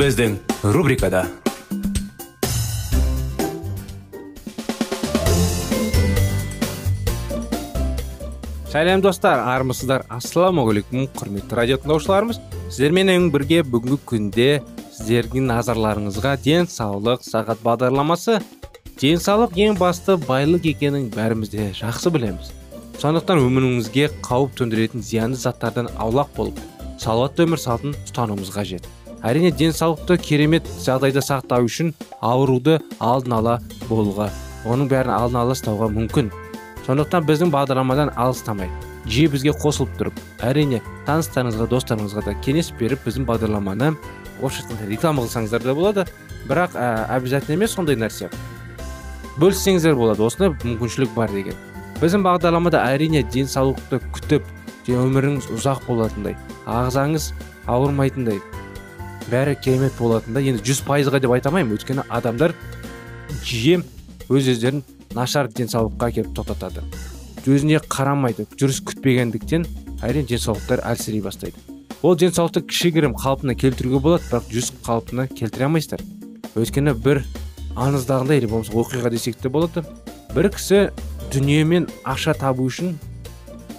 [0.00, 0.38] Біздің
[0.72, 1.26] рубрикада
[8.70, 12.38] сәлем достар армысыздар ассалаумағалейкум құрметті радио тыңдаушыларымыз
[12.70, 14.46] сіздерменен бірге бүгінгі күнде
[14.94, 18.38] сіздердің назарларыңызға денсаулық сағат бағдарламасы
[19.02, 22.54] денсаулық ең басты байлық екенін бәріміз де жақсы білеміз.
[23.02, 26.64] Сондықтан өміріңізге қауіп төндіретін зиянды заттардан аулақ болып
[27.00, 28.88] салауатты өмір салтын ұстануымыз қажет.
[29.26, 33.56] Әрине денсаулықты керемет жағдайда сақтау үшін ауруды алдын ала
[33.88, 34.30] болуға
[34.64, 36.30] оның бәрін алдын ала ұстауға мүмкін.
[36.86, 38.70] Сондықтан біздің бағдарламадан алыстамай
[39.06, 43.94] жиі бізге қосылып тұрып әрине таныстарыңызға достарыңызға да кеңес беріп біздің бағдарламаны
[44.40, 46.06] орысша айтқанда реклама қылсаңыздар да болады.
[46.48, 48.30] Бірақ ә, обязательно емес сондай нәрсе.
[49.36, 51.54] Бөліссеңіздер болады осындай мүмкіншілік бар деген.
[52.00, 54.48] Біздің бағдарламада әрине денсаулықты күтіп
[54.90, 56.34] өміріңіз ұзақ болатындай
[56.66, 57.30] ағзаңыз
[57.70, 58.40] ауырмайтындай
[59.30, 61.76] бәрі керемет болатындай енді жүз пайызға деп айта алмаймын.
[61.78, 62.54] Өйткені адамдар
[63.46, 63.80] жиі
[64.28, 64.82] өз өздерін
[65.14, 66.84] нашар денсаулыққа келіп тоқтатады.
[67.46, 69.66] Өзіне қарамайды жүріс күтпегендіктен
[70.04, 71.56] әрине денсаулықтар әлсірей бастайды.
[72.02, 76.04] Ол денсаулықты кішігірім қалпына келтіруге болады бірақ жүз қалпына келтіре алмайсыздар.
[76.56, 77.22] Өйткені бір
[77.76, 79.84] аңыздағындай или болмаса оқиға десек те болады.
[80.34, 80.90] Бір кісі
[81.32, 82.96] дүние мен ақша табу үшін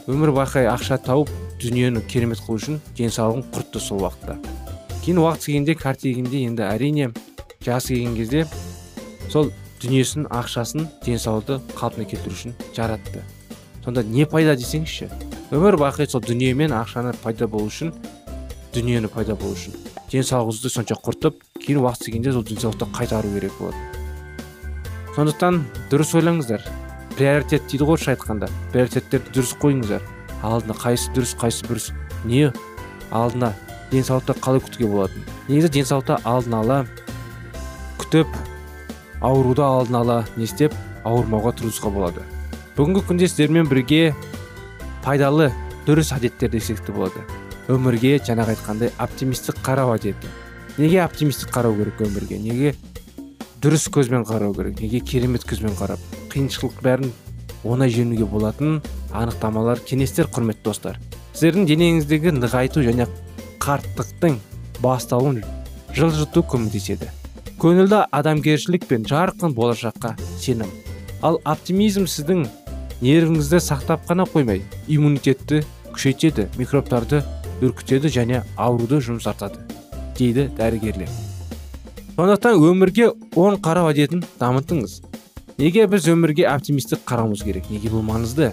[0.07, 1.29] өмір бақи ақша тауып
[1.61, 4.60] дүниені керемет қылу үшін денсаулығын құртты сол уақытта.
[5.01, 7.11] Кейін уақыт келгенде келгенде енді әрине
[7.65, 8.45] жасы келген кезде
[9.29, 9.51] сол
[9.81, 13.23] дүниесін ақшасын денсаулықты қалпына келтіру үшін жаратты.
[13.83, 15.09] Сонда не пайда десеңізші?
[15.51, 17.93] Өмір бақи сол дүние мен ақшаны пайда болу үшін
[18.75, 19.73] дүниені пайда болу үшін.
[20.11, 23.77] Денсаулығыңызды сонша құртып кейін уақыт келгенде сол денсаулықты қайтару керек болады.
[25.15, 26.61] Сондықтан дұрыс ойлаңыздар.
[27.17, 28.51] Приоритет дейді ғой орысша айтқанда.
[28.71, 30.05] Приоритеттерді дұрыс қойыңыздар.
[30.45, 31.89] Алдына қайсысы дұрыс қайсысы бұрыс.
[32.23, 32.53] Не?
[33.11, 33.51] Алдына
[33.91, 35.25] денсаулықты қалай күтуге болатын?
[35.47, 36.77] Негізі денсаулықты алдын ала
[38.01, 38.27] күтіп
[39.21, 40.75] ауруды алдын ала не істеп
[41.05, 42.23] ауырмауға тырысуға болады.
[42.77, 44.13] Бүгінгі күнде сіздермен бірге
[45.03, 45.51] пайдалы
[45.87, 47.25] дұрыс әдеттер десек те болады.
[47.71, 50.29] Өмірге жаңағы айтқандай оптимистік қарау әдеті.
[50.77, 52.39] Неге оптимистік қарау керек өмірге?
[52.41, 52.75] Неге
[53.61, 54.79] дұрыс көзбен қарау керек?
[54.81, 55.99] Неге керемет көзбен қарап?
[56.31, 57.11] Қиыншылық бәрін
[57.63, 58.79] оңай жеңуге болатын
[59.13, 60.99] анықтамалар кеңестер құрметті достар.
[61.33, 63.05] Сіздердің денеңіздегі нығайту және
[63.61, 64.39] қарттықтың
[64.81, 65.41] бастауын
[65.93, 67.11] жылжыту көмектеседі.
[67.61, 70.71] Көңілді адамгершілік пен жарқын болашаққа сенім.
[71.21, 72.47] Ал оптимизм сіздің
[73.05, 75.61] нервіңізді сақтап қана қоймай иммунитетті
[75.91, 77.21] күшейтеді микробтарды
[77.61, 79.61] үркітеді және ауруды жұмсартады
[80.17, 81.11] дейді дәрігерлер.
[82.15, 84.99] Сондықтан өмірге оң қарау әдетін дамытыңыз.
[85.61, 87.69] Неге біз өмірге оптимистік қарауымыз керек?
[87.69, 88.51] Неге бұл маңызды?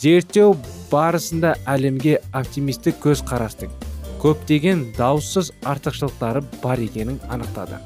[0.00, 0.56] Зерттеу
[0.92, 3.72] барысында әлемге оптимистік көз қарастың
[4.22, 7.78] көптеген даусыз артықшылықтары бар екенін анықтады.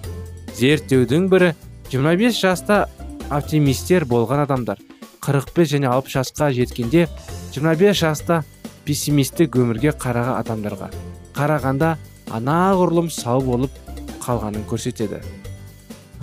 [0.56, 1.52] Зерттеудің бірі
[1.92, 2.88] 25 жаста
[3.30, 4.78] оптимистер болған адамдар.
[5.20, 7.06] 45 және 60 жасқа жеткенде
[7.54, 8.42] 25 жаста
[8.84, 10.88] пессимистік өмірге қараған адамдарға
[11.36, 11.94] қарағанда
[12.34, 13.76] анағұрлым сау болып
[14.24, 15.20] қалғанын көрсетеді.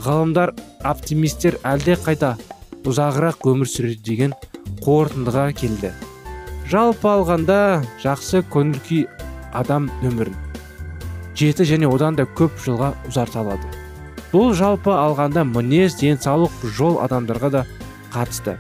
[0.03, 0.53] Ғалымдар
[0.87, 2.35] оптимистер әлде қайда
[2.87, 4.35] ұзағырақ өмір сүреді деген
[4.83, 5.93] қорытындыға келді.
[6.69, 7.59] Жалпы алғанда
[8.03, 9.07] жақсы көңіл күй
[9.53, 10.35] адам өмірін
[11.39, 13.67] жеті және одан да көп жылға ұзарта алады.
[14.33, 17.65] Бұл жалпы алғанда мінез денсаулық жол адамдарға да
[18.13, 18.57] қатысты.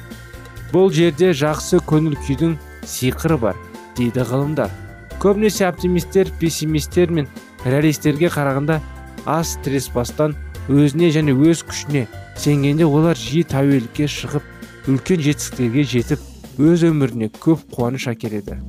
[0.71, 2.55] Бұл жерде жақсы көңіл күйдің
[2.87, 3.57] сиқыры бар
[3.97, 4.71] дейді ғылымдар
[5.19, 7.27] көбінесе оптимистер пессимистер мен
[7.65, 8.79] реалистерге қарағанда
[9.25, 10.35] аз стресс бастан
[10.69, 12.05] өзіне және өз күшіне
[12.39, 18.61] сенгенде олар жиі тәуелдікке шығып үлкен жетістіктерге жетіп өз өміріне көп қуаныш әкеледі.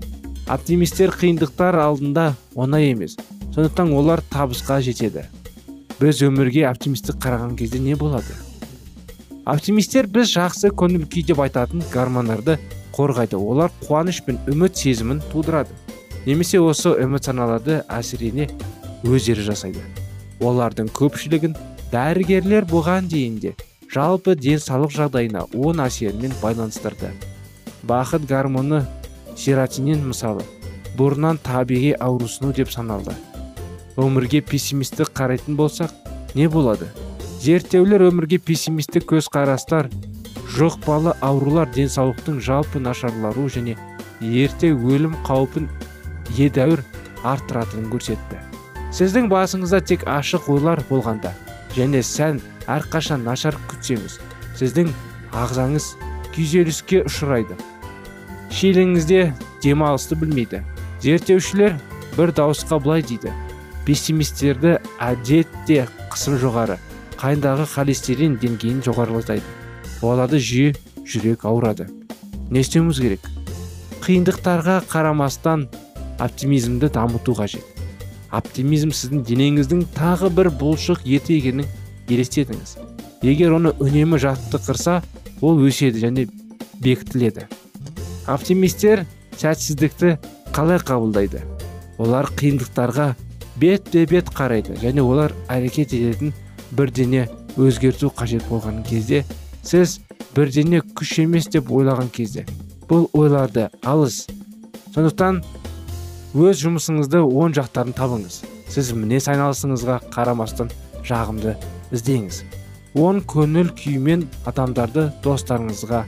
[0.50, 3.14] Оптимистер қиындықтар алдында оңай емес.
[3.54, 5.22] Сондықтан олар табысқа жетеді.
[6.00, 8.34] Біз өмірге оптимистік қараған кезде не болады?
[9.46, 12.58] Оптимисттер біз жақсы көңіл күй деп айтатын гормондарды
[12.96, 13.38] қорғайды.
[13.38, 15.70] Олар қуаныш пен үміт сезімін тудырады.
[16.26, 18.50] Немесе осы эмоционаларды әсірене
[19.06, 19.82] өздері жасайды.
[20.42, 21.54] Олардың көпшілігін
[21.92, 23.54] дәрігерлер бұған дейін де
[23.92, 27.14] жалпы денсаулық жағдайына оң әсерімен байланыстырды.
[27.86, 28.84] Бақыт гормоны
[29.36, 30.44] серотонин мысалы
[30.98, 33.14] бұрыннан табиғи аурусыну деп саналды.
[34.00, 35.92] Өмірге пессимистік қарайтын болсақ
[36.34, 36.88] не болады?
[37.40, 39.90] Зерттеулер өмірге пессимистік көзқарастар
[40.56, 43.76] жұқпалы аурулар денсаулықтың жалпы нашарлару және
[44.20, 45.68] ерте өлім қаупін
[46.36, 46.82] едәуір
[47.24, 48.40] арттыратынын көрсетті.
[48.92, 51.32] Сіздің басыңызда тек ашық ойлар болғанда
[51.76, 54.18] және сән әрқашан нашар күтсеңіз
[54.58, 54.90] сіздің
[55.32, 55.92] ағзаңыз
[56.34, 57.54] күйзеліске ұшырайды.
[58.50, 59.32] Шиеліңізде
[59.62, 60.62] демалысты білмейді.
[61.00, 61.78] Зерттеушілер
[62.16, 63.32] бір дауысқа былай дейді.
[63.86, 66.76] Пессимистерді әдетте қысым жоғары
[67.20, 69.44] қайындағы холестерин деңгейін жоғарылатайды.
[70.02, 70.74] Оларды жиі
[71.04, 71.86] жүрек ауырады.
[72.50, 73.26] Не істеуіміз керек?
[74.00, 75.66] Қиындықтарға қарамастан
[76.18, 77.64] оптимизмді дамыту қажет.
[78.32, 81.68] Оптимизм сіздің денеңіздің тағы бір бұлшық еті екенін
[82.08, 82.76] елестетіңіз.
[83.22, 85.00] Егер оны үнемі жаттықтырса
[85.40, 86.28] ол өседі және
[86.80, 87.48] бекітіледі.
[88.26, 89.04] Оптимистер
[89.38, 90.16] сәтсіздікті
[90.54, 91.42] қалай қабылдайды?
[92.00, 93.14] Олар қиындықтарға
[93.60, 96.32] бетпе бет қарайды және олар әрекет ететін
[96.76, 99.24] бірдене өзгерту қажет болған кезде
[99.62, 99.98] сіз
[100.36, 102.46] бірдене күш емес деп ойлаған кезде
[102.90, 104.24] бұл ойларды алыс.
[104.94, 105.42] Сондықтан
[106.34, 108.40] өз жұмысыңызды оң жақтарын табыңыз.
[108.70, 110.70] Сіз мінез айналысыңызға қарамастан
[111.06, 111.56] жағымды
[111.94, 112.42] іздеңіз.
[112.98, 116.04] Оң көңіл күймен адамдарды достарыңызға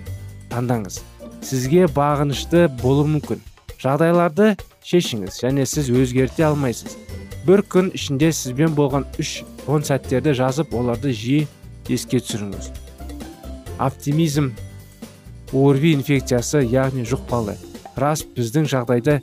[0.51, 1.03] таңдаңыз.
[1.43, 3.43] Сізге бағынышты болуы мүмкін.
[3.83, 4.55] Жағдайларды
[4.87, 6.97] шешіңіз және сіз өзгерте алмайсыз.
[7.47, 11.49] Бір күн ішінде сізбен болған үш он сәттерді жазып оларды жиі
[11.91, 12.71] еске түсіріңіз.
[13.83, 14.53] Оптимизм.
[15.53, 17.57] Орви инфекциясы яғни жұқпалы.
[17.99, 19.19] Рас біздің жағдайда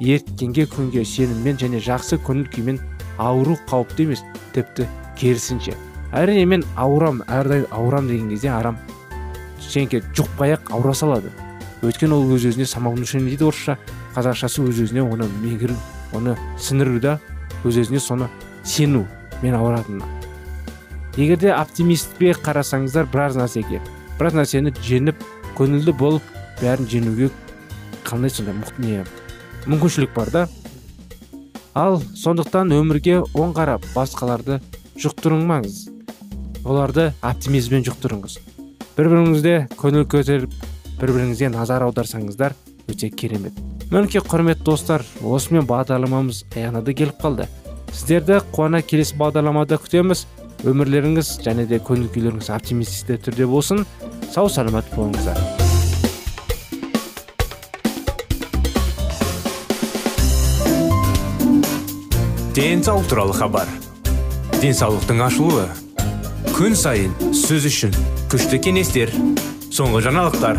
[0.00, 2.80] ертеңге күнге сеніммен және жақсы көңіл күймен
[3.22, 4.24] ауру қауіпті емес
[4.54, 4.88] тіпті
[5.20, 5.76] керісінше.
[6.16, 8.78] Әрине мен ауырам әрдайым ауырам деген кезде арам.
[9.68, 11.30] Жұқпай ақ салады.
[11.82, 13.78] Өйткені ол өз өзіне самовнушение дейді орысша?
[14.16, 15.76] Қазақшасы өз өзіне оны меңгеру
[16.12, 17.18] оны сіңіру да
[17.64, 18.30] өз өзіне соны
[18.64, 19.06] сену
[19.42, 20.18] мен ауыратынына
[21.18, 23.80] егер де оптимистпе қарасаңыздар біраз нәрсеге.
[24.20, 25.24] Біраз нәрсені жеңіп
[25.58, 26.22] көңілді болып
[26.60, 27.30] бәрін жеңуге
[28.06, 29.02] қандай сондай не
[29.66, 30.44] мүмкіншілік бар да.
[31.74, 34.60] Ал сондықтан өмірге оң қарап басқаларды
[34.98, 35.88] жұқтырмаңыз.
[36.64, 38.38] Оларды оптимизммен жұқтырыңыз.
[38.96, 40.54] Бір біріңізде көңіл көтеріп
[40.98, 42.56] бір біріңізге назар аударсаңыздар
[42.90, 43.54] өте керемет.
[43.92, 47.46] Мінекей құрметті достар осымен бағдарламамыз аяғына да келіп қалды.
[47.92, 50.26] Сіздерді қуана келесі бағдарламада күтеміз.
[50.66, 53.84] Өмірлеріңіз және де көңіл күйлеріңіз оптимистік түрде болсын.
[54.34, 55.38] Сау саламат болыңыздар.
[62.58, 63.68] Денсаулық туралы хабар.
[64.58, 65.68] Денсаулықтың ашылуы.
[66.58, 67.94] Күн сайын сөз үшін
[68.32, 69.14] күшті кеңестер
[69.70, 70.58] соңғы жаңалықтар.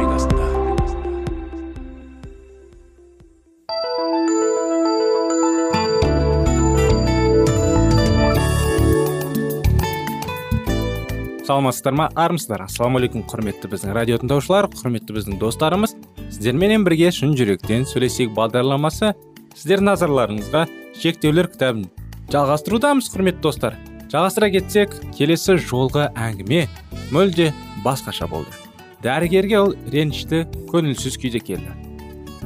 [11.51, 15.97] Саламатсыздар ма армысыздар ассалаумағалейкум құрметті біздің радио тыңдаушылар құрметті біздің достарымыз.
[16.31, 19.11] Сіздерменен бірге шын жүректен сөйлесейік бағдарламасы.
[19.57, 20.61] Сіздердің назарларыңызға
[21.01, 21.89] шектеулер кітабын
[22.31, 23.75] жалғастырудамыз құрметті достар.
[24.13, 26.63] Жалғастыра кетсек келесі жолғы әңгіме
[27.11, 27.51] мүлде
[27.83, 28.55] басқаша болды.
[29.03, 31.75] Дәрігерге ол ренішті көңілсіз күйде келді.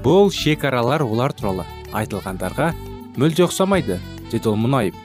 [0.01, 2.73] Бұл шекаралар олар туралы айтылғандарға
[3.21, 3.99] мүлде ұқсамайды
[4.31, 4.97] деді ол мұңайып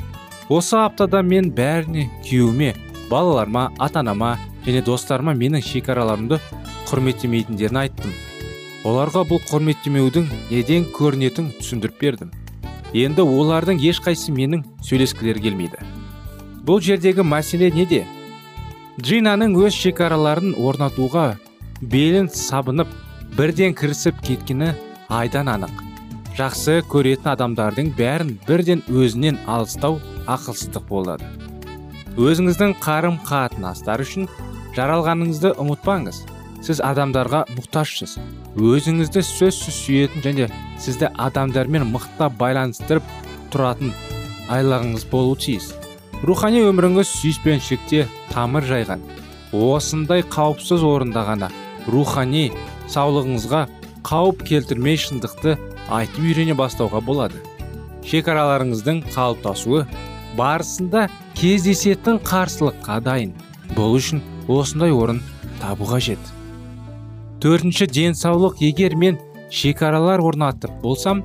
[0.48, 2.72] осы аптада мен бәріне күйеуіме
[3.10, 4.36] балаларыма ата анама
[4.66, 6.38] және достарыма менің шекараларымды
[6.90, 8.12] құрметтемейтіндерін айттым.
[8.86, 12.30] Оларға бұл құрметтемеудің неден көрінетінін түсіндіріп бердім.
[12.94, 15.82] Енді олардың ешқайсысы менің сөйлескілері келмейді.
[16.64, 18.06] Бұл жердегі мәселе неде?
[19.00, 21.34] Джинаның өз шекараларын орнатуға
[21.80, 22.90] белін сабынып
[23.36, 24.72] бірден кірісіп кеткені
[25.08, 25.72] айдан анық.
[26.38, 31.26] Жақсы көретін адамдардың бәрін бірден өзінен алыстау ақылсыздық болады.
[32.18, 34.26] Өзіңіздің қарым қатынастар үшін
[34.74, 36.24] жаралғаныңызды ұмытпаңыз.
[36.60, 38.18] Сіз адамдарға мұқтажсыз.
[38.58, 40.48] Өзіңізді сөзсіз сүйетін және
[40.82, 43.06] сізді адамдармен мықтап байланыстырып
[43.54, 43.94] тұратын
[44.52, 45.70] айлағыңыз болуы тиіс.
[46.26, 49.00] Рухани өміріңіз сүйіспеншілікте тамыр жайған.
[49.56, 51.48] Осындай қауіпсіз орында ғана
[51.88, 52.50] рухани
[52.92, 53.62] саулығыңызға
[54.04, 55.56] қауіп келтірмей шындықты
[55.88, 57.40] айтып үйрене бастауға болады.
[58.04, 59.86] Шекараларыңыздың қалыптасуы
[60.38, 61.06] барысында
[61.38, 63.32] кездесетін қарсылыққа дайын.
[63.76, 65.22] Бұл үшін осындай орын
[65.60, 66.20] табу қажет.
[67.40, 69.18] Төртінші денсаулық егер мен
[69.50, 71.22] шекаралар орнатып болсам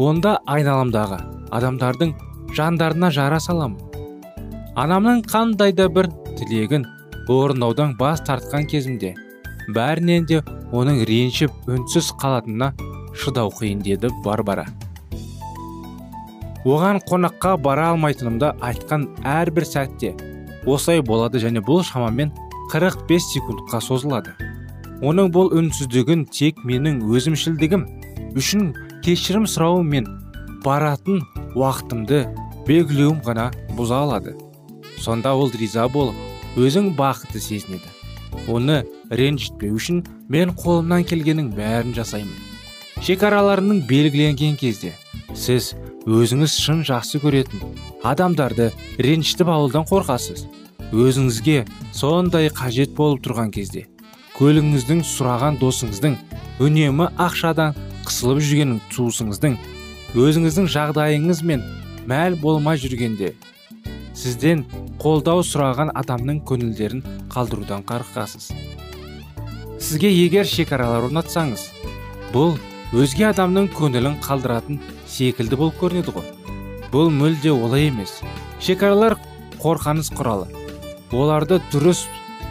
[0.00, 1.20] онда айналамдағы
[1.54, 2.14] адамдардың
[2.56, 3.90] жандарына жара саламын
[4.80, 6.86] анамның қандай да бір тілегін
[7.28, 9.12] орындаудан бас тартқан кезімде
[9.76, 10.40] бәрінен де
[10.72, 12.72] оның ренжіп үнсіз қалатынына
[13.14, 14.66] шыдау қиын деді барбара.
[16.64, 20.12] Оған қонаққа бара алмайтынымды айтқан әрбір сәтте
[20.66, 22.32] осылай болады және бұл шамамен
[22.70, 24.34] 45 секундқа созылады.
[25.00, 27.86] Оның бұл үнсіздігін тек менің өзімшілдігім
[28.36, 28.66] үшін
[29.04, 30.10] кешірім сұрауым мен
[30.64, 31.22] баратын
[31.56, 32.26] уақытымды
[32.68, 33.48] белгілеуім ғана
[33.78, 34.36] бұза алады.
[35.00, 36.14] Сонда ол риза болып
[36.60, 37.88] өзің бақытты сезінеді.
[38.48, 42.36] Оны ренжітпеу үшін мен қолымнан келгеннің бәрін жасаймын.
[43.00, 44.92] Шекараларының белгіленген кезде
[45.34, 45.72] сіз
[46.08, 47.60] өзіңіз шын жақсы көретін
[48.08, 50.46] адамдарды ренжітіп алудан қорқасыз.
[50.96, 53.84] Өзіңізге сондай қажет болып тұрған кезде
[54.38, 56.16] көлігіңіздің сұраған досыңыздың
[56.64, 57.76] үнемі ақшадан
[58.08, 59.58] қысылып жүрген туысыңыздың
[60.16, 61.66] өзіңіздің жағдайыңыз мен
[62.08, 63.34] мәл болмай жүргенде
[64.16, 64.64] сізден
[65.02, 68.48] қолдау сұраған адамның көңілдерін қалдырудан қорқасыз
[69.78, 71.68] сізге егер шекаралар орнатсаңыз
[72.32, 72.56] бұл
[72.96, 74.80] өзге адамның көңілін қалдыратын
[75.10, 76.26] секілді болып көрінеді ғой.
[76.92, 78.20] Бұл мүлде олай емес.
[78.62, 79.18] Шекаралар
[79.60, 80.48] қорқаныс құралы.
[81.10, 82.04] Оларды дұрыс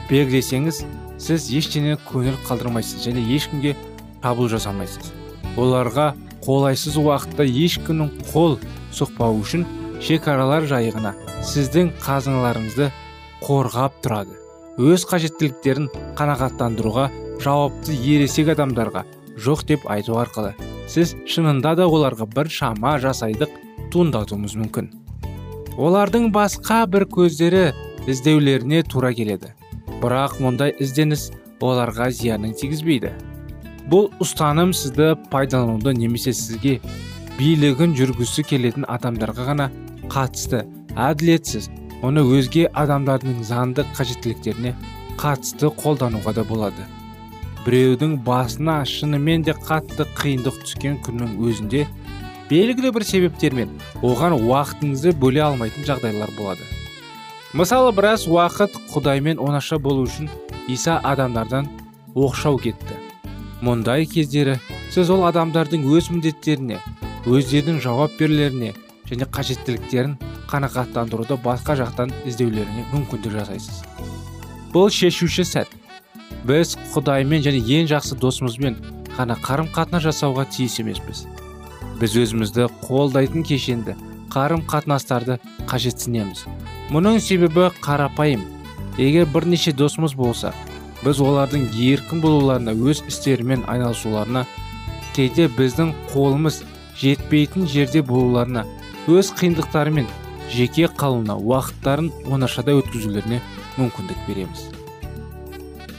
[0.10, 0.84] белгілесеңіз
[1.20, 3.76] сіз ештеңе көңіл қалдырмайсыз және ешкімге
[4.24, 5.12] табыл жасамайсыз.
[5.60, 6.14] Оларға
[6.46, 8.58] қолайсыз уақытта ешкімнің қол
[8.96, 9.66] соқпауы үшін
[10.04, 11.14] шекаралар жайығына
[11.46, 12.90] сіздің қазыналарыңызды
[13.44, 14.36] қорғап тұрады.
[14.80, 15.90] Өз қажеттіліктерін
[16.20, 17.10] қанағаттандыруға
[17.44, 19.06] жауапты ересек адамдарға
[19.40, 20.56] жоқ деп айту арқылы.
[20.90, 23.54] Сіз шынында да оларға бір шама жасайдық
[23.94, 24.90] туындатуымыз мүмкін.
[25.78, 27.70] Олардың басқа бір көздері
[28.10, 29.54] іздеулеріне тура келеді.
[30.02, 31.30] Бірақ мұндай ізденіс
[31.62, 33.14] оларға зиянын тигізбейді.
[33.90, 36.78] Бұл ұстаным сізді пайдалануды немесе сізге
[37.40, 39.70] билігін жүргісі келетін адамдарға ғана
[40.12, 40.66] қатысты
[41.00, 41.70] әділетсіз
[42.06, 44.76] оны өзге адамдардың заңды қажеттіліктеріне
[45.20, 46.86] қатысты қолдануға да болады.
[47.66, 51.86] Біреудің басына шынымен де қатты қиындық түскен күннің өзінде
[52.50, 56.66] белгілі бір себептермен оған уақытыңызды бөле алмайтын жағдайлар болады.
[57.54, 60.30] Мысалы біраз уақыт құдаймен онаша болу үшін
[60.68, 61.70] иса адамдардан
[62.16, 62.98] оқшау кетті.
[63.62, 64.60] Мұндай кездері
[64.94, 66.80] сіз ол адамдардың өз міндеттеріне
[67.26, 68.76] өздерінің жауап берулеріне
[69.10, 70.16] және қажеттіліктерін
[70.50, 73.84] қанағаттандыруды басқа жақтан іздеулеріне мүмкіндік жасайсыз.
[74.74, 75.79] Бұл шешуші сәт.
[76.48, 78.78] Біз құдаймен және ең жақсы досымызбен
[79.18, 81.26] ғана қарым қатынас жасауға тиіс емеспіз.
[82.00, 83.98] Біз өзімізді қолдайтын кешенді
[84.32, 86.46] қарым қатынастарды қажетсінеміз.
[86.94, 88.46] Мұның себебі қарапайым.
[88.98, 90.54] Егер бірнеше досымыз болса
[91.04, 94.46] біз олардың еркін болуларына өз істерімен айналысуларына
[95.16, 96.64] кейде біздің қолымыз
[97.00, 98.66] жетпейтін жерде болуларына
[99.08, 100.10] өз қиындықтары мен
[100.52, 103.40] жеке қалуына уақыттарын оңашада өткізулеріне
[103.78, 104.68] мүмкіндік береміз.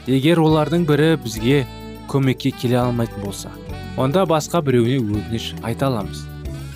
[0.07, 1.65] Егер олардың бірі бізге
[2.09, 3.51] көмекке келе алмайтын болса
[4.01, 6.23] онда басқа біреуіне өтініш айта аламыз.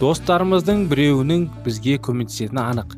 [0.01, 2.98] Достарымыздың біреуінің бізге көмектесетіні анық.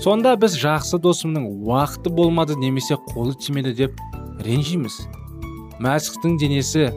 [0.00, 4.00] Сонда біз жақсы досымның уақыты болмады немесе қолы тимеді деп
[4.46, 4.96] ренжиміз.
[5.84, 6.88] Мәсіхтің денесі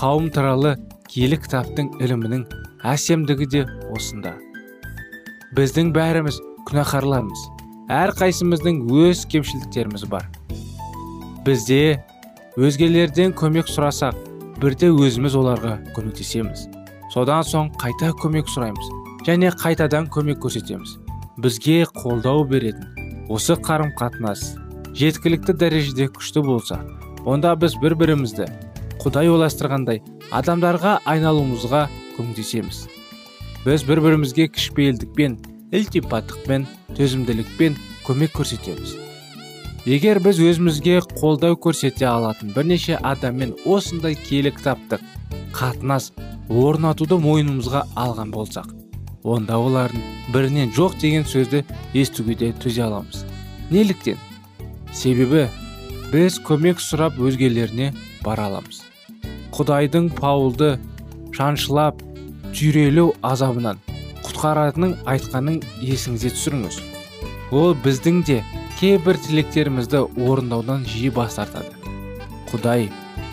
[0.00, 0.76] қауым туралы
[1.08, 2.44] киелі кітаптың ілімінің
[2.84, 3.64] әсемдігі де
[3.96, 4.34] осында.
[5.56, 7.48] Біздің бәріміз күнәһарлармыз.
[7.88, 10.28] Әрқайсымыздың өз кемшіліктеріміз бар.
[11.44, 12.00] Бізде
[12.56, 14.16] өзгелерден көмек сұрасақ
[14.62, 16.68] бірде өзіміз оларға көмектесеміз.
[17.12, 18.88] Содан соң қайта көмек сұраймыз
[19.26, 20.96] және қайтадан көмек көрсетеміз.
[21.36, 24.54] Бізге қолдау беретін осы қарым қатынас
[24.96, 26.80] жеткілікті дәрежеде күшті болса
[27.26, 28.48] онда біз бір бірімізді
[29.04, 30.00] құдай ойластырғандай
[30.32, 31.86] адамдарға айналуымызға
[32.16, 32.84] көмектесеміз.
[33.64, 35.38] Біз бір бірімізге кішіпейілдікпен
[35.74, 38.94] ілтипаттықпен төзімділікпен көмек көрсетеміз.
[39.84, 45.02] Егер біз өзімізге қолдау көрсете алатын бірнеше адаммен осындай киелі кітаптық
[45.52, 46.12] қатынас
[46.48, 48.72] орнатуды мойнымызға алған болсақ
[49.24, 50.00] онда олардың
[50.32, 51.62] бірінен жоқ деген сөзді
[51.96, 53.24] естуге де төзе аламыз.
[53.70, 54.18] Неліктен?
[54.92, 55.46] Себебі
[56.12, 57.92] біз көмек сұрап өзгелеріне
[58.24, 58.82] бара аламыз.
[59.52, 60.74] Құдайдың паулды
[61.36, 62.00] шаншылап
[62.56, 63.80] түйрелу азабынан
[64.24, 66.80] құтқаратынын айтқанын есіңізге түсіріңіз.
[67.52, 68.42] Ол біздің де
[68.80, 71.70] кейбір тілектерімізді орындаудан жиі бас тартады.
[72.50, 72.88] Құдай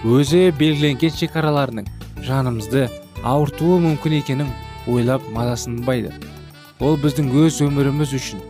[0.05, 1.89] өзі белгіленген шекараларының
[2.25, 2.87] жанымызды
[3.25, 4.53] ауыртуы мүмкін екенін
[4.89, 6.13] ойлап мазасынбайды.
[6.81, 8.41] Ол біздің өз өміріміз үшін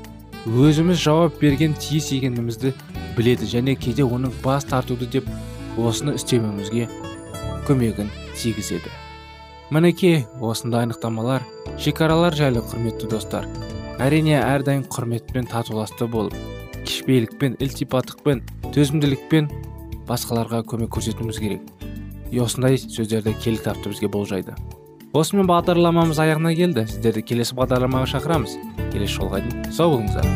[0.47, 2.73] өзіміз жауап берген тиіс екенімізді
[3.17, 5.27] біледі және кейде оның бас тартуды деп
[5.77, 6.87] осыны істемеуімізге
[7.67, 8.91] көмегін тигізеді.
[9.71, 11.45] Мінекей осындай анықтамалар
[11.79, 13.47] шекаралар жайлы құрметті достар
[14.01, 16.50] әрине әрдайым құрметпен татуласты болып
[16.91, 18.41] кішіпейілікпен ілтипаттықпен
[18.75, 19.47] төзімділікпен
[20.09, 21.63] басқаларға көмек көрсетуіміз керек.
[22.35, 24.55] Осындай сөздерді киелі кітапты бізге болжайды.
[25.15, 26.85] Осымен бағдарламамыз аяғына келді.
[26.87, 28.55] Сіздерді келесі бағдарламаға шақырамыз.
[28.91, 30.27] Келесі жолға дейін сау болыңыздар.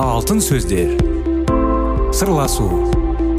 [0.00, 0.92] Алтын сөздер.
[2.12, 2.93] Сырласу.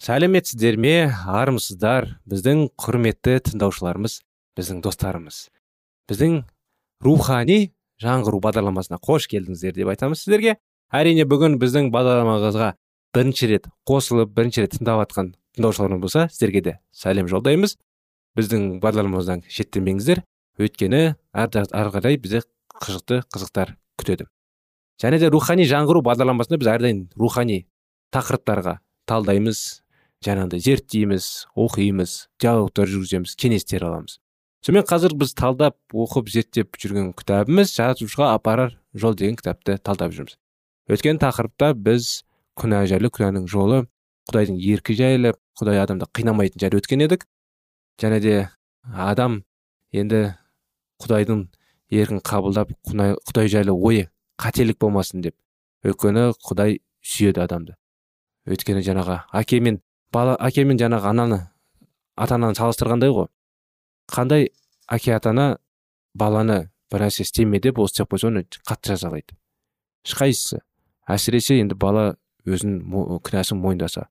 [0.00, 1.12] Сәлеметсіздер ме?
[1.28, 2.06] Армысыздар.
[2.28, 4.20] Біздің құрметті тыңдаушыларымыз
[4.56, 5.50] біздің достарымыз.
[6.08, 6.38] Біздің
[7.04, 10.56] рухани жаңғыру бағдарламасына қош келдіңіздер деп айтамыз сіздерге.
[10.88, 12.72] Әрине бүгін біздің бағдарламамызға
[13.14, 17.76] бірінші рет қосылып бірінші рет тыңдап жатқан тыңдаушыларымыз болса сіздерге де сәлем жолдаймыз.
[18.40, 20.24] Біздің бағдарламамыздан шеттенбеңіздер.
[20.60, 22.40] Өйткені ары қарай бізде
[22.80, 24.30] қызықты қызықтар күтеді.
[25.00, 27.66] Және де рухани жаңғыру бағдарламасында біз әрдайым рухани
[28.16, 28.78] тақырыптарға
[29.10, 29.82] талдаймыз.
[30.24, 34.18] Жаңағыдай зерттейміз оқимыз диалогтар жүргіземіз кеңестер аламыз.
[34.60, 40.36] Сонымен қазір біз талдап оқып зерттеп жүрген кітабымыз жазушыға апарар жол деген кітапты талдап жүрміз.
[40.92, 42.26] Өткен тақырыпта біз
[42.60, 43.86] күнә жайлы күнәнің жолы
[44.28, 47.24] құдайдың еркі жайлы құдай адамды қинамайтын жайлы өткен едік.
[47.96, 48.36] Және де
[48.92, 49.42] адам
[49.92, 50.34] енді
[51.00, 51.46] құдайдың
[51.88, 55.36] еркін қабылдап құдай жайлы ойы қателік болмасын деп.
[55.80, 57.76] Өйткені құдай сүйеді адамды.
[58.44, 59.80] Өйткені жаңағы әке мен
[60.12, 61.40] бала әке мен жаңағы ананы
[62.16, 63.28] ата ананы салыстырғандай ғой.
[64.10, 64.48] Қандай
[64.90, 65.46] әке ата ана
[66.14, 69.36] баланы бір нәрсе істеме деп осы істеп қойса оны қатты жазалайды.
[70.06, 70.60] Ешқайсысы.
[71.08, 74.08] Әсіресе енді бала өзінің күнәсін мойындаса.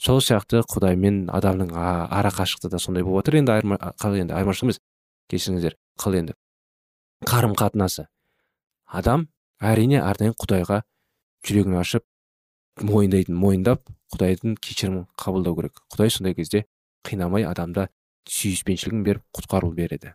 [0.00, 3.40] Сол сияқты құдай мен адамның ара қашықтығы да сондай болып отыр.
[3.42, 3.58] Енді
[4.00, 4.80] қал енді айырмашылық емес.
[5.30, 6.34] Кешіріңіздер қыл енді.
[7.26, 8.06] Қарым қатынасы
[8.86, 9.28] адам
[9.60, 10.80] әрине әрдайым құдайға
[11.46, 12.04] жүрегін ашып
[12.86, 13.82] мойындайтын мойындап
[14.14, 15.80] құдайдың кешірімін қабылдау керек.
[15.92, 16.64] Құдай сондай кезде
[17.06, 17.88] қинамай адамда
[18.30, 20.14] сүйіспеншілігін беріп құтқару береді.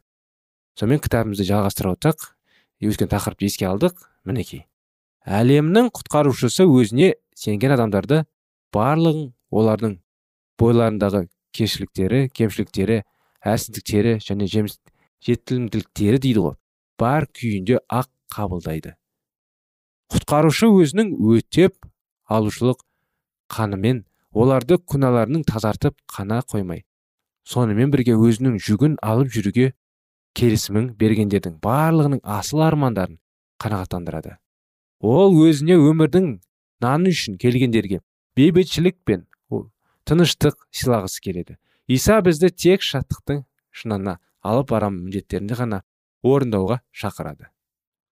[0.80, 2.32] Сонымен кітабымызды жалғастыра отырсақ
[2.86, 3.96] өткен тақырыпты еске алдық.
[4.26, 4.66] Мінекей.
[5.26, 8.24] Әлемнің құтқарушысы өзіне сенген адамдарды
[8.76, 9.96] барлығын олардың
[10.60, 11.26] бойларындағы
[11.56, 13.02] кешіліктері кемшіліктері
[13.46, 14.48] әлсіздіктері және
[15.26, 16.56] жетілімділіктері дейді ғой
[17.00, 18.96] бар күйінде ақ қабылдайды.
[20.14, 21.85] Құтқарушы өзінің өтеп
[22.26, 22.82] алушылық
[23.56, 26.84] қанымен оларды күнәларының тазартып қана қоймай
[27.46, 29.72] сонымен бірге өзінің жүгін алып жүруге
[30.36, 33.20] келісімін бергендердің барлығының асыл армандарын
[33.62, 34.36] қанағаттандырады.
[35.00, 36.32] Ол өзіне өмірдің
[36.84, 38.02] наны үшін келгендерге
[38.36, 39.26] бейбітшілік пен
[40.06, 41.58] тыныштық сыйлағысы келеді.
[41.88, 45.82] Иса бізді тек шаттықтың шынына алып барам міндеттерінде ғана
[46.26, 47.50] орындауға шақырады.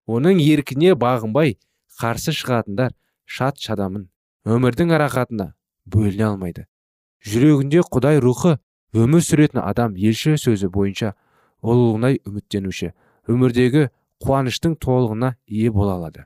[0.08, 1.58] Оның еркіне бағынбай
[2.00, 2.94] қарсы шығатындар
[3.26, 4.10] шат шадамын.
[4.46, 5.54] Өмірдің арақатына
[5.86, 6.68] бөліне алмайды.
[7.24, 8.58] Жүрегінде құдай рухы
[8.94, 11.14] өмір сүретін адам елші сөзі бойынша
[11.64, 12.92] ұлылығына үміттенуші
[13.32, 13.88] өмірдегі
[14.24, 16.26] қуаныштың толығына ие бола алады.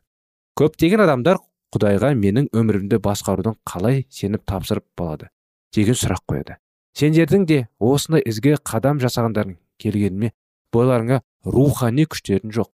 [0.58, 1.40] Көптеген адамдар
[1.76, 5.30] құдайға менің өмірімді басқарудың қалай сеніп тапсырып болады
[5.76, 6.58] деген сұрақ қояды.
[6.98, 10.32] Сендердің де осындай ізгі қадам жасағандарың келгеніме
[10.74, 12.72] бойларыңа рухани күштерің жоқ.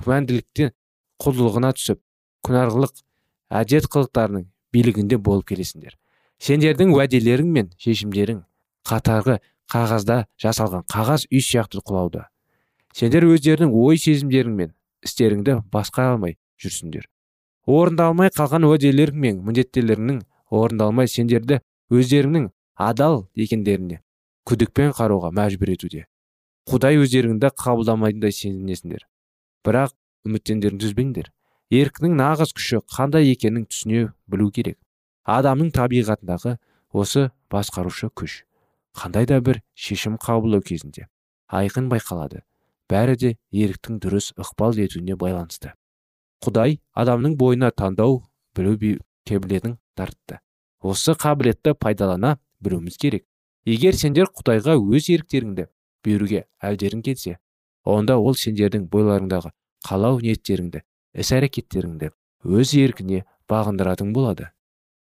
[0.00, 0.72] Күмәнділіктен
[1.22, 2.00] құлдылығына түсіп
[2.46, 3.04] күнәрлық
[3.52, 5.96] әдет қылықтарының билігінде болып келесіңдер.
[6.42, 8.42] Сендердің уәделерің мен шешімдерің
[8.88, 9.38] қатарғы
[9.70, 12.26] қағазда жасалған қағаз үй сияқты құлауда.
[12.96, 14.72] Сендер өздерінің ой сезімдерің мен
[15.06, 17.06] істеріңді басқа алмай жүрсіңдер.
[17.66, 21.60] Орындалмай қалған уәделерің мен міндеттелеріңнің орындалмай сендерді
[21.92, 24.00] өздеріңнің адал екендеріне
[24.48, 26.06] күдікпен қарауға мәжбүр етуде.
[26.68, 29.06] Құдай өздеріңді қабылдамайтындай сенесіңдер
[29.66, 29.94] бірақ
[30.26, 31.30] үміттендеріңді үзбеңдер.
[31.72, 34.76] Еркінің нағыз күші қандай екенін түсіне білу керек.
[35.24, 36.58] Адамның табиғатындағы
[36.92, 38.42] осы басқарушы күш
[38.98, 41.06] қандай да бір шешім қабылдау кезінде
[41.48, 42.42] айқын байқалады.
[42.92, 45.72] Бәрі де еріктің дұрыс ықпал етуіне байланысты.
[46.44, 48.20] Құдай адамның бойына таңдау
[48.54, 48.76] білу
[49.24, 50.40] кебілетін тартты.
[50.82, 53.24] Осы қабілетті пайдалана білуіміз керек.
[53.64, 55.68] Егер сендер құдайға өз еріктеріңді
[56.04, 57.38] беруге әлдерің келсе
[57.86, 59.52] онда ол сендердің бойларыңдағы
[59.86, 60.82] қалау ниеттеріңді
[61.14, 62.10] іс әрекеттеріңді
[62.42, 64.50] өз еркіне бағындыратын болады.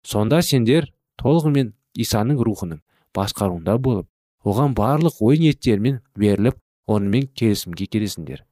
[0.04, 0.90] Сонда сендер
[1.22, 2.82] толығымен исаның рухының
[3.16, 4.08] басқаруында болып
[4.46, 8.44] оған барлық ой ниеттермен беріліп онымен келісімге келесіңдер.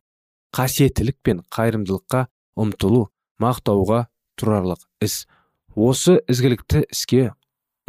[0.56, 2.26] Қасиеттілік пен қайырымдылыққа
[2.60, 3.08] ұмтылу
[3.41, 4.06] мақтауға
[4.39, 5.26] тұрарлық іс.
[5.76, 7.32] Осы ізгілікті іске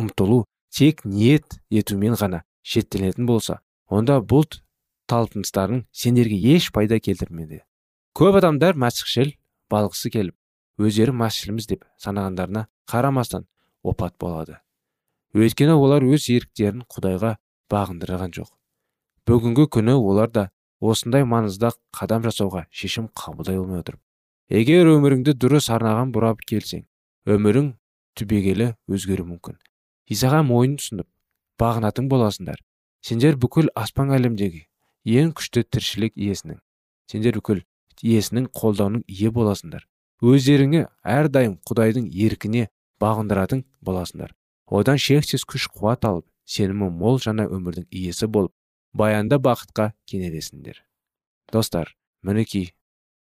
[0.00, 4.46] ұмтылу тек ниет етумен ғана шеттелетін болса онда бұл
[5.10, 7.64] талпыныстарың сендерге еш пайда келтірмеді.
[8.14, 9.32] Көп адамдар мәсіхшіл
[9.70, 10.36] балғысы келіп
[10.80, 13.46] өздері масшілміз деп санағандарына қарамастан
[13.82, 14.58] опат болады.
[15.34, 17.36] Өйткені олар өз еріктерін құдайға
[17.70, 18.50] бағындырған жоқ.
[19.28, 20.48] Бүгінгі күні олар да
[20.80, 24.00] осындай маңызда қадам жасауға шешім қабылдай алмай отыр.
[24.50, 26.82] Егер өміріңді дұрыс арнаған бұрап келсең
[27.30, 27.74] өмірің
[28.18, 29.60] түбегейлі өзгеруі мүмкін.
[30.10, 31.06] Исаға мойын ұсынып
[31.60, 32.58] бағынатын боласыңдар.
[33.06, 34.64] Сендер бүкіл аспан әлемдегі
[35.20, 36.58] ең күшті тіршілік иесінің.
[37.06, 37.62] Сендер бүкіл
[38.02, 39.86] иесінің қолдауының ие боласыңдар.
[40.20, 42.68] Өздеріңе әрдайым құдайдың еркіне
[43.00, 44.34] бағындыратын боласыңдар.
[44.66, 48.52] Одан шексіз күш қуат алып сенімі мол жаңа өмірдің иесі болып
[48.92, 50.82] баянда бақытқа кенелесіңдер.
[51.52, 52.70] Достар мінекей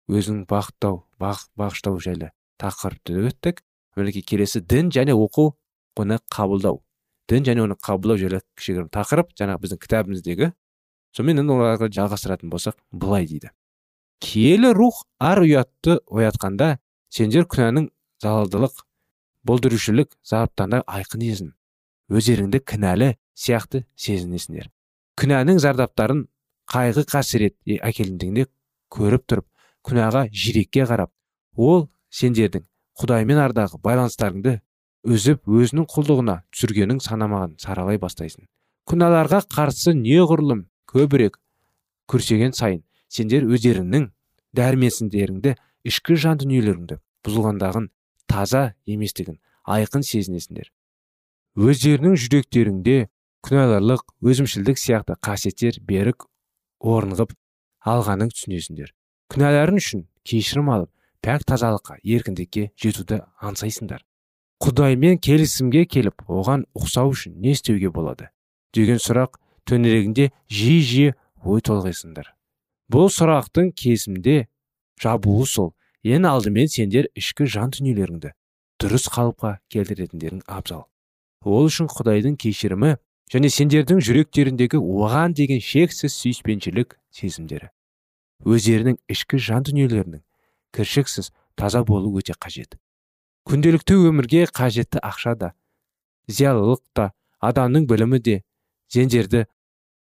[0.09, 3.62] өзің бақыттау бақ, бағыштау жайлы тақырыпты өттік.
[3.97, 5.55] Мінекей келесі дін және оқу
[5.97, 6.83] оны қабылдау.
[7.29, 10.51] Дін және оны қабылдау жайлы кішігірім тақырып жаңағы біздің кітабымыздегі
[11.17, 13.51] сонымен енді жалғастыратын болсақ былай дейді.
[14.23, 16.77] Киелі рух ар ұятты оятқанда
[17.13, 17.91] сендер күнәнің
[18.23, 18.83] залалдылық
[19.47, 21.53] болдырушілік зардаптарына айқын сезін.
[22.11, 24.71] Өздеріңді кінәлі сияқты сезінесіңдер.
[25.21, 26.25] Күнәнің зардаптарын
[26.71, 28.47] қайғы қасірет әкелгендігінде
[28.93, 29.47] көріп тұрып
[29.87, 31.13] күнәға жирекке қарап
[31.57, 32.65] ол сендердің
[33.01, 34.59] құдаймен ардағы байланыстарыңды
[35.07, 38.47] үзіп өзінің құлдығына түсіргенін санамаған саралай бастайсың.
[38.87, 41.39] Күнәларға қарсы неғұрлым көбірек
[42.11, 44.09] күрсеген сайын сендер өздеріңнің
[44.57, 45.55] дәрменсіздеріңді
[45.87, 47.90] ішкі жан дүниелеріңді бұзылғандағын
[48.31, 50.71] таза еместігін айқын сезінесіңдер.
[51.57, 52.97] Өздерінің жүректеріңде
[53.47, 56.27] күнәларлық өзімшілдік сияқты қасиеттер берік
[56.81, 57.33] орнығып
[57.87, 58.92] алғанын түсінесіңдер.
[59.33, 60.90] Күнәларың үшін кешірім алып
[61.25, 64.05] пәк тазалыққа еркіндікке жетуді аңсайсыңдар.
[64.62, 68.31] Құдаймен келісімге келіп оған ұқсау үшін не істеуге болады?
[68.75, 72.36] Деген сұрақ төңірегінде жиі жиі ой толғайсыңдар.
[72.92, 74.46] Бұл сұрақтың кезімде
[75.03, 75.72] жабуы сол.
[76.07, 78.31] Ең алдымен сендер ішкі жан дүниелеріңді
[78.83, 80.85] дұрыс қалыпқа келтіретіндерің абзал.
[81.42, 82.96] Ол үшін құдайдың кешірімі
[83.33, 87.70] және сендердің жүректеріндегі оған деген шексіз сүйіспеншілік сезімдері.
[88.46, 90.22] Өздерінің ішкі жан дүниелерінің
[90.77, 92.77] кіршіксіз таза болу өте қажет.
[93.49, 95.53] Күнделікті өмірге қажетті ақша да
[96.29, 98.42] зиялылық та адамның білімі де
[98.92, 99.46] сендерді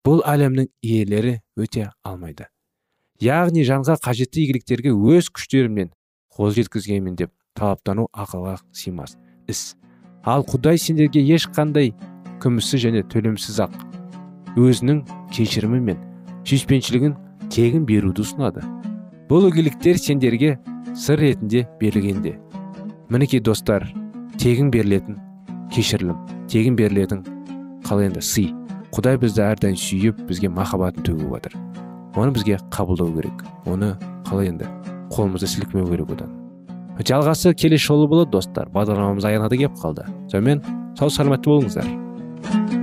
[0.03, 2.52] бұл әлемнің иелері өте алмайды.
[3.23, 5.91] Яғни жанға қажетті игіліктерге өз күштеріммен
[6.33, 9.15] қол жеткізгенмін деп талаптану ақылға сыймас.
[9.47, 9.75] Іс.
[10.25, 11.93] Ал құдай сендерге ешқандай
[12.43, 13.75] күмісі және төлемсіз ақ
[14.59, 15.03] өзінің
[15.35, 15.99] кешірімі мен
[16.47, 17.15] сүйіспеншілігін
[17.53, 18.63] тегін беруді ұсынады.
[19.29, 20.57] Бұл игіліктер сендерге
[20.95, 22.37] сыр ретінде берілгенде.
[23.09, 23.87] Мінекей достар
[24.39, 25.19] тегін берілетін
[25.73, 26.19] кешірілім
[26.51, 27.23] тегін берілетін
[27.87, 28.51] қалай енді сый.
[28.93, 31.72] Құдай бізді әрдайым сүйіп бізге махаббатын төгіп жатыр
[32.15, 33.43] оны бізге қабылдау керек.
[33.65, 33.95] Оны
[34.27, 34.69] қалай енді?
[35.13, 36.31] Қолымызды сілкімеу керек одан.
[36.99, 38.69] Жалғасы келесі жолы болады достар.
[38.69, 40.05] Бағдарламамыз аяғына да келіп қалды.
[40.29, 40.63] Сонымен
[40.97, 42.82] сау саламатты болыңыздар.